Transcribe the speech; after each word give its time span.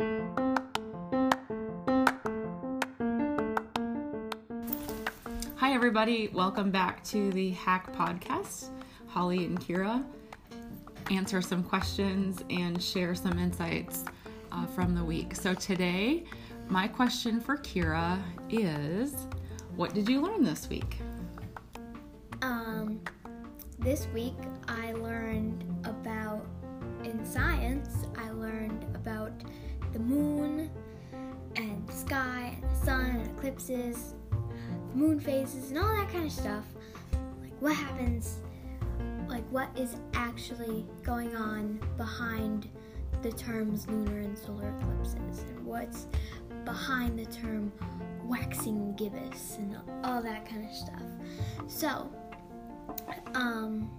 Hi, 0.00 0.04
everybody. 5.74 6.28
Welcome 6.28 6.70
back 6.70 7.02
to 7.06 7.32
the 7.32 7.50
Hack 7.50 7.92
Podcast. 7.92 8.68
Holly 9.08 9.44
and 9.44 9.60
Kira 9.60 10.04
answer 11.10 11.42
some 11.42 11.64
questions 11.64 12.44
and 12.48 12.80
share 12.80 13.16
some 13.16 13.40
insights 13.40 14.04
uh, 14.52 14.66
from 14.66 14.94
the 14.94 15.02
week. 15.02 15.34
So, 15.34 15.52
today, 15.52 16.22
my 16.68 16.86
question 16.86 17.40
for 17.40 17.56
Kira 17.56 18.22
is 18.50 19.16
What 19.74 19.94
did 19.94 20.08
you 20.08 20.20
learn 20.20 20.44
this 20.44 20.68
week? 20.68 20.98
Um, 22.42 23.00
this 23.80 24.06
week 24.14 24.38
I 24.68 24.92
learned 24.92 25.64
about, 25.84 26.46
in 27.02 27.24
science, 27.24 27.97
the 29.98 30.04
moon 30.04 30.70
and 31.56 31.86
the 31.86 31.92
sky 31.92 32.56
and 32.60 32.70
the 32.70 32.86
sun 32.86 33.00
and 33.06 33.26
eclipses, 33.26 34.14
moon 34.94 35.18
phases, 35.18 35.70
and 35.70 35.78
all 35.78 35.96
that 35.96 36.08
kind 36.10 36.24
of 36.24 36.32
stuff. 36.32 36.64
Like 37.42 37.52
what 37.60 37.74
happens, 37.74 38.38
like 39.26 39.44
what 39.50 39.68
is 39.76 39.96
actually 40.14 40.86
going 41.02 41.34
on 41.34 41.80
behind 41.96 42.68
the 43.22 43.32
terms 43.32 43.88
lunar 43.88 44.20
and 44.20 44.38
solar 44.38 44.72
eclipses, 44.80 45.44
and 45.48 45.66
what's 45.66 46.06
behind 46.64 47.18
the 47.18 47.26
term 47.26 47.72
waxing 48.24 48.94
gibbous, 48.94 49.56
and 49.56 49.76
all 50.04 50.22
that 50.22 50.48
kind 50.48 50.64
of 50.64 50.72
stuff. 50.72 51.02
So, 51.66 52.08
um, 53.34 53.90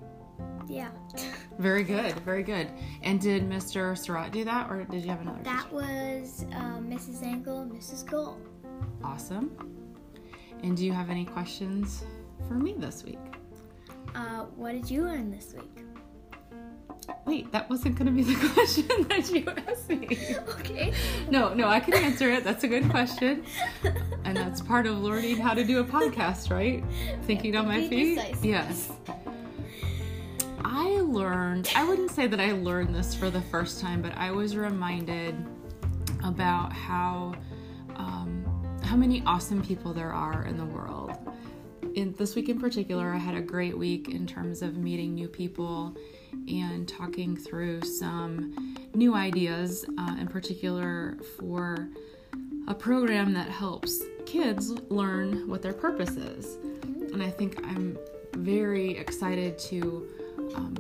yeah. 0.69 0.89
Very 1.57 1.83
good, 1.83 2.13
very 2.21 2.43
good. 2.43 2.69
And 3.03 3.19
did 3.19 3.49
Mr. 3.49 3.97
Surratt 3.97 4.31
do 4.31 4.45
that, 4.45 4.69
or 4.71 4.85
did 4.85 5.03
you 5.03 5.09
have 5.09 5.19
another? 5.19 5.43
That 5.43 5.69
was 5.73 6.45
uh, 6.53 6.77
Mrs. 6.79 7.21
Angle 7.21 7.59
and 7.63 7.71
Mrs. 7.73 8.05
Gold. 8.05 8.47
Awesome. 9.03 9.51
And 10.63 10.77
do 10.77 10.85
you 10.85 10.93
have 10.93 11.09
any 11.09 11.25
questions 11.25 12.05
for 12.47 12.53
me 12.53 12.75
this 12.77 13.03
week? 13.03 13.19
Uh, 14.15 14.45
what 14.55 14.71
did 14.71 14.89
you 14.89 15.03
learn 15.03 15.31
this 15.31 15.53
week? 15.53 15.83
Wait, 17.25 17.51
that 17.51 17.69
wasn't 17.69 17.95
going 17.97 18.05
to 18.05 18.11
be 18.13 18.23
the 18.23 18.49
question 18.53 18.85
that 19.09 19.29
you 19.29 19.45
asked 19.69 19.89
me. 19.89 20.37
Okay. 20.59 20.93
No, 21.29 21.53
no, 21.53 21.67
I 21.67 21.79
can 21.81 21.93
answer 21.95 22.29
it. 22.29 22.43
That's 22.45 22.63
a 22.63 22.67
good 22.67 22.89
question. 22.89 23.43
And 24.23 24.37
that's 24.37 24.61
part 24.61 24.85
of 24.87 24.97
learning 24.99 25.37
how 25.37 25.53
to 25.53 25.63
do 25.65 25.79
a 25.79 25.83
podcast, 25.83 26.51
right? 26.51 26.83
Thinking 27.23 27.55
on 27.55 27.67
my 27.67 27.87
feet. 27.87 28.15
decisive. 28.15 28.45
Yes. 28.45 28.91
Learned, 31.09 31.71
I 31.75 31.87
wouldn't 31.87 32.11
say 32.11 32.27
that 32.27 32.39
I 32.39 32.51
learned 32.51 32.93
this 32.93 33.15
for 33.15 33.31
the 33.31 33.41
first 33.41 33.81
time, 33.81 33.99
but 33.99 34.15
I 34.15 34.29
was 34.29 34.55
reminded 34.55 35.35
about 36.23 36.71
how 36.71 37.33
um, 37.95 38.45
how 38.83 38.95
many 38.95 39.23
awesome 39.25 39.63
people 39.63 39.91
there 39.91 40.13
are 40.13 40.45
in 40.45 40.55
the 40.55 40.65
world. 40.65 41.17
In 41.95 42.13
this 42.13 42.35
week 42.35 42.47
in 42.47 42.59
particular, 42.59 43.11
I 43.11 43.17
had 43.17 43.33
a 43.33 43.41
great 43.41 43.75
week 43.75 44.09
in 44.09 44.27
terms 44.27 44.61
of 44.61 44.77
meeting 44.77 45.15
new 45.15 45.27
people 45.27 45.97
and 46.47 46.87
talking 46.87 47.35
through 47.35 47.81
some 47.81 48.75
new 48.93 49.15
ideas, 49.15 49.85
uh, 49.97 50.15
in 50.19 50.27
particular 50.27 51.17
for 51.39 51.89
a 52.67 52.73
program 52.75 53.33
that 53.33 53.49
helps 53.49 54.03
kids 54.27 54.69
learn 54.89 55.49
what 55.49 55.63
their 55.63 55.73
purpose 55.73 56.17
is. 56.17 56.57
And 57.11 57.23
I 57.23 57.31
think 57.31 57.59
I'm 57.65 57.97
very 58.35 58.95
excited 58.95 59.57
to 59.57 60.07
um, 60.53 60.75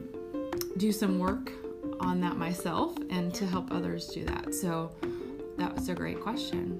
do 0.77 0.91
some 0.91 1.19
work 1.19 1.51
on 1.99 2.21
that 2.21 2.37
myself 2.37 2.95
and 3.09 3.33
to 3.33 3.45
help 3.45 3.71
others 3.71 4.07
do 4.07 4.23
that. 4.25 4.53
So 4.53 4.91
that 5.57 5.73
was 5.73 5.89
a 5.89 5.93
great 5.93 6.21
question. 6.21 6.79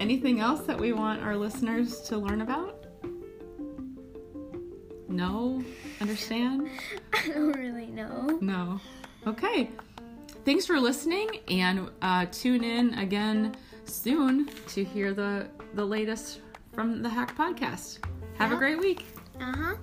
Anything 0.00 0.40
else 0.40 0.60
that 0.62 0.78
we 0.78 0.92
want 0.92 1.22
our 1.22 1.36
listeners 1.36 2.00
to 2.02 2.16
learn 2.16 2.40
about? 2.40 2.86
No? 5.08 5.62
Understand? 6.00 6.70
I 7.12 7.28
don't 7.28 7.52
really 7.52 7.86
know. 7.86 8.38
No. 8.40 8.80
Okay. 9.26 9.70
Thanks 10.44 10.64
for 10.64 10.80
listening 10.80 11.40
and 11.48 11.90
uh, 12.00 12.26
tune 12.32 12.64
in 12.64 12.94
again 12.94 13.54
soon 13.84 14.48
to 14.68 14.82
hear 14.82 15.12
the, 15.12 15.48
the 15.74 15.84
latest 15.84 16.40
from 16.72 17.02
the 17.02 17.08
Hack 17.08 17.36
Podcast. 17.36 17.98
Have 18.38 18.52
a 18.52 18.56
great 18.56 18.78
week. 18.78 19.04
Uh 19.38 19.52
huh. 19.54 19.74